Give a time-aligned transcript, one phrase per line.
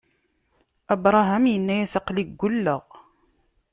[0.93, 2.83] Abṛaham inna-yas: Aql-i ggulleɣ.